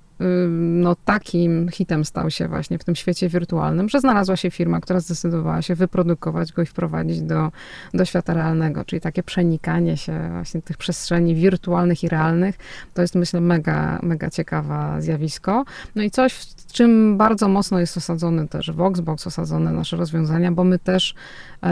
[0.50, 5.00] no, takim hitem stał się właśnie w tym świecie wirtualnym, że znalazła się firma, która
[5.00, 7.50] zdecydowała się wyprodukować go i wprowadzić do,
[7.94, 12.56] do świata realnego, czyli takie przenikanie się właśnie tych przestrzeni wirtualnych i realnych,
[12.94, 15.64] to jest myślę mega, mega ciekawe zjawisko.
[15.94, 20.64] No i coś, w czym bardzo mocno jest osadzony też Voxbox, osadzone nasze rozwiązania, bo
[20.64, 21.14] my też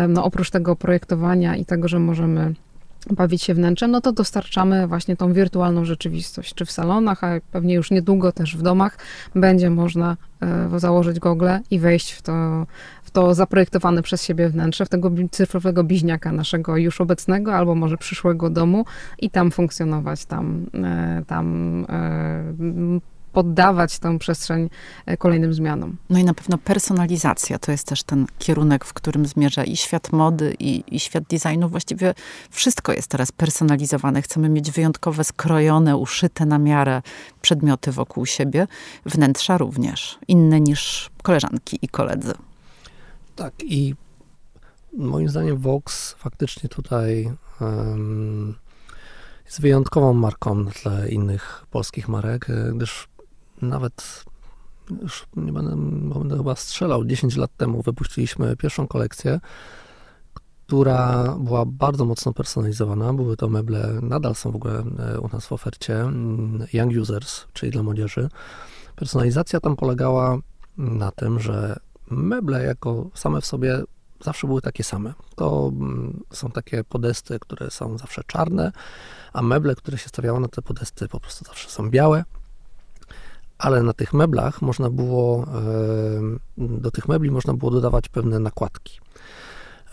[0.08, 2.54] no, oprócz tego projektowania i tego, że możemy
[3.10, 7.74] bawić się wnętrzem, no to dostarczamy właśnie tą wirtualną rzeczywistość, czy w salonach, a pewnie
[7.74, 8.98] już niedługo też w domach
[9.34, 12.66] będzie można e, założyć gogle i wejść w to,
[13.02, 17.96] w to zaprojektowane przez siebie wnętrze, w tego cyfrowego bliźniaka naszego już obecnego albo może
[17.96, 18.84] przyszłego domu
[19.18, 23.00] i tam funkcjonować, tam, e, tam e,
[23.32, 24.70] poddawać tę przestrzeń
[25.06, 25.96] e, kolejnym zmianom.
[26.10, 30.12] No i na pewno personalizacja to jest też ten kierunek, w którym zmierza i świat
[30.12, 31.68] mody, i, i świat designu.
[31.68, 32.14] Właściwie
[32.50, 34.22] wszystko jest teraz personalizowane.
[34.22, 37.02] Chcemy mieć wyjątkowe, skrojone, uszyte na miarę
[37.42, 38.66] przedmioty wokół siebie.
[39.06, 40.18] Wnętrza również.
[40.28, 42.32] Inne niż koleżanki i koledzy.
[43.36, 43.94] Tak i
[44.92, 48.54] moim zdaniem Vox faktycznie tutaj um,
[49.44, 53.08] jest wyjątkową marką na tle innych polskich marek, gdyż
[53.62, 54.24] nawet
[55.02, 55.76] już nie będę,
[56.18, 59.40] będę chyba strzelał, 10 lat temu wypuściliśmy pierwszą kolekcję,
[60.66, 63.12] która była bardzo mocno personalizowana.
[63.12, 67.44] Były to meble, nadal są w ogóle e, u nas w ofercie, mm, Young Users,
[67.52, 68.28] czyli dla młodzieży.
[68.96, 70.38] Personalizacja tam polegała
[70.76, 71.76] na tym, że
[72.10, 73.82] meble jako same w sobie
[74.20, 75.14] zawsze były takie same.
[75.36, 78.72] To mm, są takie podesty, które są zawsze czarne,
[79.32, 82.24] a meble, które się stawiało na te podesty po prostu zawsze są białe
[83.62, 85.46] ale na tych meblach można było,
[86.56, 89.00] do tych mebli można było dodawać pewne nakładki.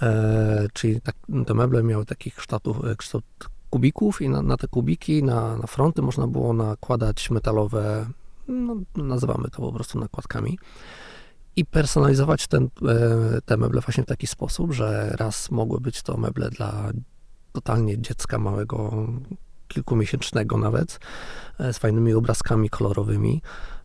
[0.01, 1.15] E, czyli tak,
[1.47, 3.25] te meble miały taki kształt, e, kształt
[3.69, 8.09] kubików i na, na, te kubiki, na, na fronty można było nakładać metalowe,
[8.47, 10.59] no, nazywamy to po prostu nakładkami
[11.55, 16.17] i personalizować ten, e, te meble właśnie w taki sposób, że raz mogły być to
[16.17, 16.91] meble dla
[17.51, 19.07] totalnie dziecka małego,
[19.69, 20.99] kilkumiesięcznego nawet,
[21.59, 23.41] e, z fajnymi obrazkami kolorowymi.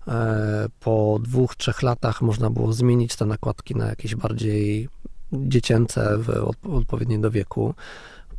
[0.08, 4.88] E, po dwóch, trzech latach można było zmienić te nakładki na jakieś bardziej
[5.32, 6.18] dziecięce,
[6.72, 7.74] odpowiednie do wieku.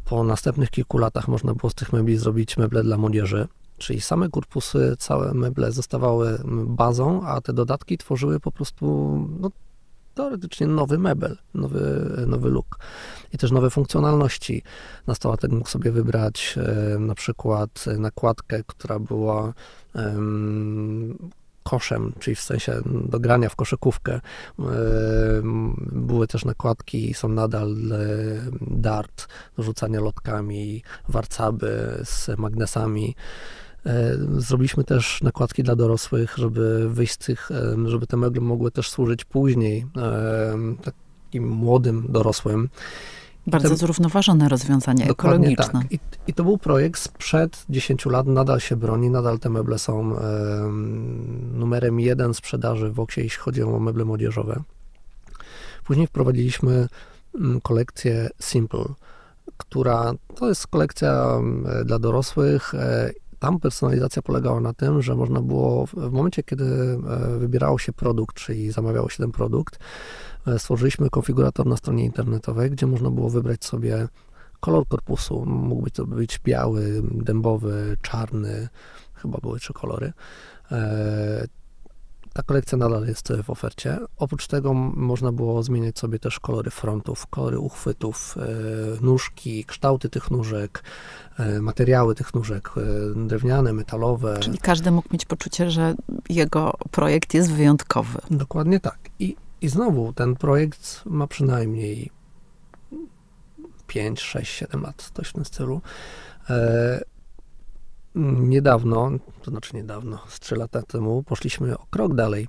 [0.05, 4.29] Po następnych kilku latach można było z tych mebli zrobić meble dla młodzieży, czyli same
[4.29, 8.85] korpusy, całe meble zostawały bazą, a te dodatki tworzyły po prostu
[9.39, 9.49] no,
[10.15, 12.79] teoretycznie nowy mebel, nowy, nowy look
[13.33, 14.63] i też nowe funkcjonalności.
[15.07, 19.53] Nastolatek mógł sobie wybrać e, na przykład nakładkę, która była
[21.63, 24.13] koszem, czyli w sensie do grania w koszykówkę.
[24.13, 24.21] E,
[25.91, 27.97] były też nakładki, są nadal e,
[28.61, 33.15] dart rzucania lotkami, warcaby z magnesami.
[33.85, 38.71] E, zrobiliśmy też nakładki dla dorosłych, żeby wyjść z tych, e, żeby te meble mogły
[38.71, 42.69] też służyć później e, takim młodym dorosłym.
[43.47, 45.81] Bardzo Ten, zrównoważone rozwiązanie ekologiczne.
[45.81, 45.91] Tak.
[45.91, 50.17] I, I, to był projekt sprzed 10 lat, nadal się broni, nadal te meble są
[50.17, 50.21] e,
[51.53, 54.63] numerem jeden sprzedaży w Oksie, jeśli chodzi o meble młodzieżowe.
[55.83, 56.87] Później wprowadziliśmy
[57.35, 58.85] mm, kolekcję Simple,
[59.57, 61.39] która to jest kolekcja
[61.85, 62.73] dla dorosłych
[63.39, 68.35] tam personalizacja polegała na tym, że można było w momencie, kiedy e, wybierało się produkt,
[68.35, 69.79] czyli zamawiało się ten produkt,
[70.47, 74.07] e, stworzyliśmy konfigurator na stronie internetowej, gdzie można było wybrać sobie
[74.59, 75.45] kolor korpusu.
[75.45, 78.69] Mógł być to być biały, dębowy, czarny,
[79.13, 80.13] chyba były trzy kolory.
[82.35, 83.97] E, ta kolekcja nadal jest w ofercie.
[84.17, 88.35] Oprócz tego można było zmieniać sobie też kolory frontów, kolory uchwytów,
[89.01, 90.83] nóżki, kształty tych nóżek,
[91.39, 92.81] E, materiały tych nóżek, e,
[93.27, 94.39] drewniane, metalowe.
[94.39, 95.95] Czyli każdy mógł mieć poczucie, że
[96.29, 98.19] jego projekt jest wyjątkowy.
[98.31, 98.97] Dokładnie tak.
[99.19, 102.11] I, i znowu ten projekt ma przynajmniej
[103.87, 105.81] 5, 6, 7 lat, coś w tym stylu.
[108.15, 112.47] Niedawno, to znaczy niedawno, z 3 lata temu, poszliśmy o krok dalej.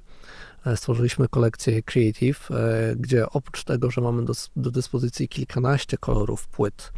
[0.66, 6.48] E, stworzyliśmy kolekcję Creative, e, gdzie oprócz tego, że mamy do, do dyspozycji kilkanaście kolorów
[6.48, 6.92] płyt,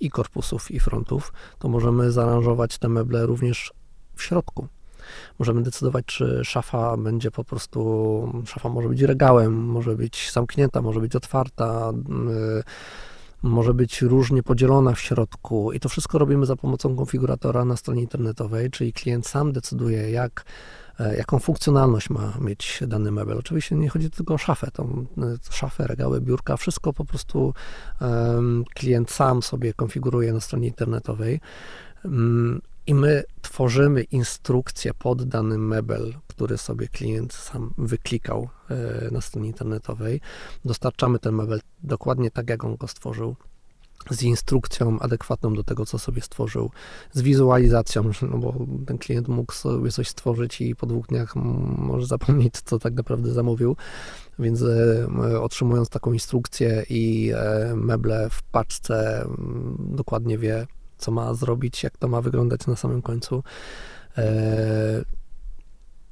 [0.00, 3.72] i korpusów, i frontów, to możemy zaaranżować te meble również
[4.14, 4.68] w środku.
[5.38, 11.00] Możemy decydować, czy szafa będzie po prostu, szafa może być regałem, może być zamknięta, może
[11.00, 11.92] być otwarta,
[12.28, 12.62] yy,
[13.48, 18.02] może być różnie podzielona w środku i to wszystko robimy za pomocą konfiguratora na stronie
[18.02, 20.44] internetowej, czyli klient sam decyduje, jak
[21.00, 23.38] E, jaką funkcjonalność ma mieć dany mebel.
[23.38, 27.54] Oczywiście nie chodzi tylko o szafę, tą e, szafę, regały, biurka, wszystko po prostu
[28.74, 31.40] klient sam sobie konfiguruje na stronie internetowej.
[32.86, 39.48] I my tworzymy instrukcję pod dany mebel, który sobie klient sam wyklikał e, na stronie
[39.48, 40.20] internetowej.
[40.64, 43.36] Dostarczamy ten mebel dokładnie tak, jak on go stworzył
[44.10, 46.70] z instrukcją adekwatną do tego, co sobie stworzył,
[47.12, 48.54] z wizualizacją, no bo
[48.86, 51.36] ten klient mógł sobie coś stworzyć i po dwóch dniach
[51.76, 53.76] może zapomnieć, co tak naprawdę zamówił,
[54.38, 59.26] więc e, otrzymując taką instrukcję i e, meble w paczce
[59.78, 60.66] dokładnie wie,
[60.98, 63.42] co ma zrobić, jak to ma wyglądać na samym końcu.
[64.18, 65.04] E,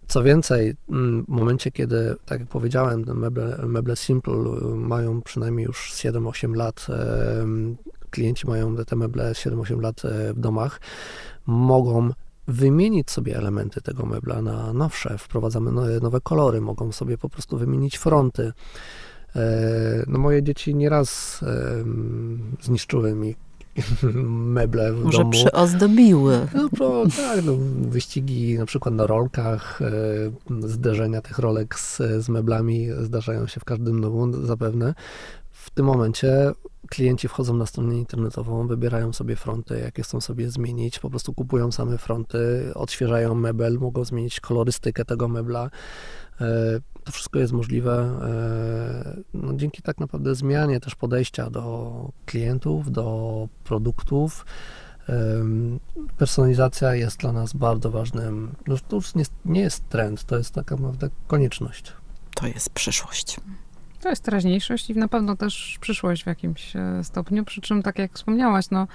[0.09, 4.35] co więcej, w momencie, kiedy, tak jak powiedziałem, meble, meble Simple
[4.77, 6.87] mają przynajmniej już 7-8 lat,
[8.11, 10.81] klienci mają te meble 7-8 lat e, w domach,
[11.47, 12.11] mogą
[12.49, 17.97] wymienić sobie elementy tego mebla na nowsze, wprowadzamy nowe kolory, mogą sobie po prostu wymienić
[17.97, 18.53] fronty.
[19.37, 19.43] E,
[20.07, 21.41] no moje dzieci nieraz
[22.63, 23.37] zniszczyły mi
[24.57, 25.31] meble w Może domu.
[25.31, 26.47] Może przyozdobiły.
[26.55, 32.29] No, pro, tak, no, wyścigi na przykład na rolkach, e, zderzenia tych rolek z, z
[32.29, 34.95] meblami zdarzają się w każdym domu zapewne.
[35.51, 36.53] W tym momencie
[36.91, 41.73] klienci wchodzą na stronę internetową, wybierają sobie fronty, jakie chcą sobie zmienić, po prostu kupują
[41.73, 45.71] same fronty, odświeżają mebel, mogą zmienić kolorystykę tego mebla.
[46.41, 52.93] E, to wszystko jest możliwe e, no, dzięki tak naprawdę zmianie też podejścia do klientów,
[52.93, 54.47] do produktów.
[56.19, 60.55] Personalizacja jest dla nas bardzo ważnym, no, to już nie, nie jest trend, to jest
[60.55, 61.93] taka naprawdę konieczność.
[62.35, 63.41] To jest przyszłość.
[64.05, 67.45] To jest teraźniejszość i na pewno też przyszłość w jakimś e, stopniu.
[67.45, 68.87] Przy czym, tak jak wspomniałaś, no,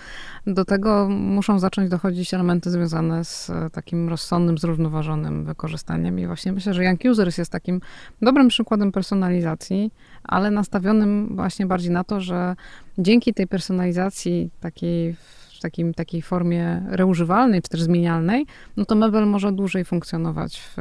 [0.47, 6.19] do tego muszą zacząć dochodzić elementy związane z e, takim rozsądnym, zrównoważonym wykorzystaniem.
[6.19, 7.81] I właśnie myślę, że Young Users jest takim
[8.21, 9.91] dobrym przykładem personalizacji,
[10.23, 12.55] ale nastawionym właśnie bardziej na to, że
[12.97, 18.45] dzięki tej personalizacji takiej w takim, takiej formie reużywalnej czy też zmienialnej,
[18.77, 20.77] no to mebel może dłużej funkcjonować w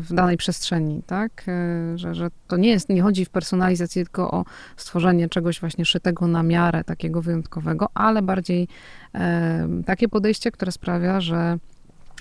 [0.00, 1.44] w danej przestrzeni, tak?
[1.48, 4.44] E, że, że to nie jest, nie chodzi w personalizacji tylko o
[4.76, 8.68] stworzenie czegoś właśnie szytego na miarę, takiego wyjątkowego, ale bardziej
[9.14, 11.58] e, takie podejście, które sprawia, że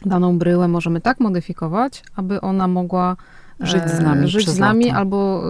[0.06, 3.16] daną bryłę możemy tak modyfikować, aby ona mogła
[3.60, 5.44] żyć z nami, żyć z nami albo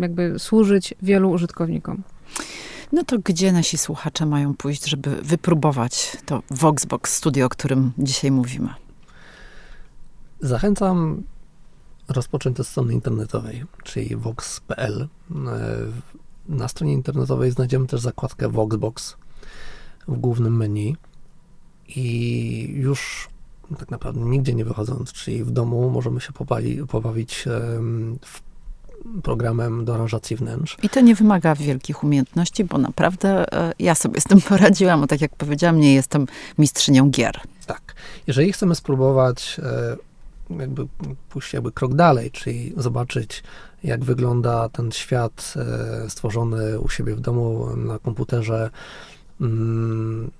[0.00, 2.02] jakby służyć wielu użytkownikom.
[2.92, 8.30] No to gdzie nasi słuchacze mają pójść, żeby wypróbować to Voxbox Studio, o którym dzisiaj
[8.30, 8.83] mówimy?
[10.40, 11.22] Zachęcam
[12.08, 15.08] rozpocząć od strony internetowej, czyli vox.pl.
[15.30, 15.38] E,
[16.48, 19.16] na stronie internetowej znajdziemy też zakładkę Voxbox
[20.08, 20.96] w głównym menu
[21.88, 23.28] i już
[23.78, 27.44] tak naprawdę nigdzie nie wychodząc, czyli w domu możemy się popali, pobawić
[28.20, 28.42] w
[29.22, 30.76] programem do aranżacji wnętrz.
[30.82, 35.06] I to nie wymaga wielkich umiejętności, bo naprawdę e, ja sobie z tym poradziłam, bo
[35.06, 36.26] tak jak powiedziałam, nie jestem
[36.58, 37.40] mistrzynią gier.
[37.66, 37.94] Tak.
[38.26, 39.96] Jeżeli chcemy spróbować e,
[40.50, 40.86] jakby
[41.28, 43.42] pójść jakby krok dalej, czyli zobaczyć,
[43.84, 48.70] jak wygląda ten świat e, stworzony u siebie w domu na komputerze,
[49.40, 50.30] mm,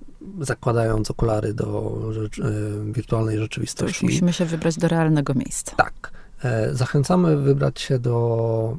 [0.41, 2.43] zakładając okulary do rzecz, e,
[2.91, 3.99] wirtualnej rzeczywistości.
[3.99, 5.75] To już musimy się wybrać do realnego miejsca.
[5.75, 6.11] Tak.
[6.43, 8.77] E, zachęcamy wybrać się do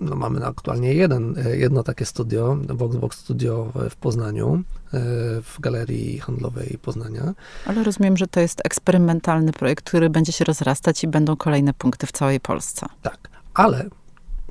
[0.00, 5.00] no mamy aktualnie jeden, e, jedno takie studio, Voxbox Studio w Poznaniu, e,
[5.42, 7.34] w Galerii Handlowej Poznania.
[7.66, 12.06] Ale rozumiem, że to jest eksperymentalny projekt, który będzie się rozrastać i będą kolejne punkty
[12.06, 12.86] w całej Polsce.
[13.02, 13.18] Tak,
[13.54, 13.88] ale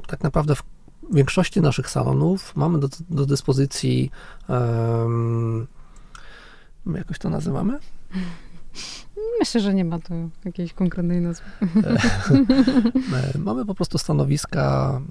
[0.08, 0.64] tak naprawdę w
[1.12, 4.12] większości naszych salonów mamy do, do dyspozycji
[4.48, 5.68] um,
[6.96, 7.80] jakoś to nazywamy?
[9.40, 10.14] Myślę, że nie ma to
[10.46, 11.46] jakiejś konkretnej nazwy.
[13.24, 15.02] E, mamy po prostu stanowiska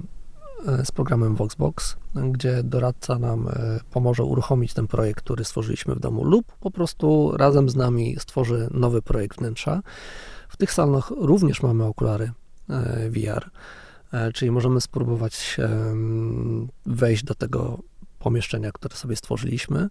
[0.84, 6.24] z programem Voxbox, gdzie doradca nam e, pomoże uruchomić ten projekt, który stworzyliśmy w domu,
[6.24, 9.82] lub po prostu razem z nami stworzy nowy projekt wnętrza.
[10.48, 12.32] W tych salonach również mamy okulary
[12.70, 13.50] e, VR,
[14.34, 15.56] czyli możemy spróbować
[16.86, 17.78] wejść do tego
[18.18, 19.88] pomieszczenia, które sobie stworzyliśmy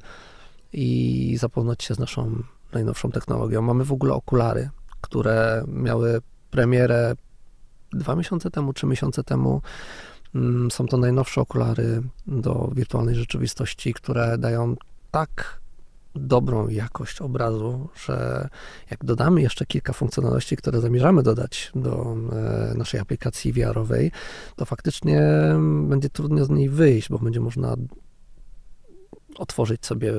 [0.73, 2.43] i zapoznać się z naszą
[2.73, 3.61] najnowszą technologią.
[3.61, 4.69] Mamy w ogóle okulary,
[5.01, 7.15] które miały premierę
[7.93, 10.10] dwa miesiące temu, trzy miesiące temu Mm,
[10.69, 14.75] są to najnowsze okulary do wirtualnej rzeczywistości, które dają
[15.11, 15.61] tak
[16.15, 18.49] dobrą jakość obrazu, że
[18.91, 24.11] jak dodamy jeszcze kilka funkcjonalności, które zamierzamy dodać do e, naszej aplikacji VR-owej,
[24.55, 25.21] to faktycznie
[25.89, 27.75] będzie trudno z niej wyjść, bo będzie można
[29.37, 30.13] otworzyć sobie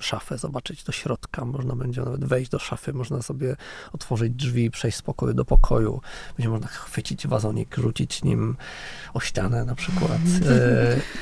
[0.00, 3.56] szafę, zobaczyć do środka, można będzie nawet wejść do szafy, można sobie
[3.92, 6.00] otworzyć drzwi, przejść z pokoju do pokoju,
[6.36, 8.56] będzie można chwycić wazonik, rzucić nim
[9.14, 10.18] o ścianę na przykład.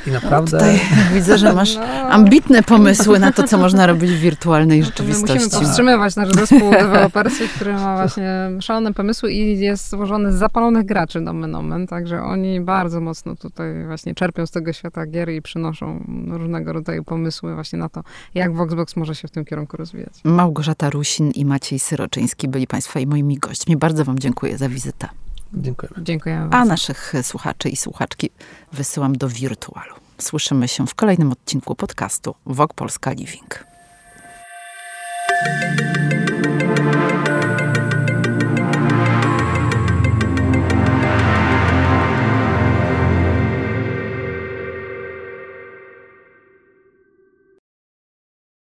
[0.06, 0.58] E, I naprawdę...
[0.58, 0.80] Tutaj
[1.14, 1.74] widzę, że masz
[2.04, 2.10] No.
[2.10, 5.64] ambitne pomysły na to, co można robić w wirtualnej No to my musimy rzeczywistości.
[5.64, 11.20] powstrzymywać nasz zespół deweloperski, który ma właśnie szalone pomysły i jest złożony z zapalonych graczy
[11.20, 16.04] nomen omen, także oni bardzo mocno tutaj właśnie czerpią z tego świata gier i przynoszą
[16.30, 18.02] różnego rodzaju pomysły właśnie na to,
[18.34, 20.12] jak Voxbox może się w tym kierunku rozwijać.
[20.24, 23.76] Małgorzata Rusin i Maciej Syroczyński byli Państwa i moimi gośćmi.
[23.76, 25.08] Bardzo Wam dziękuję za wizytę.
[25.54, 26.04] Dziękujemy.
[26.04, 28.30] Dziękujemy A naszych słuchaczy i słuchaczki
[28.72, 29.94] wysyłam do wirtualu.
[30.18, 33.64] Słyszymy się w kolejnym odcinku podcastu Wok Polska Living.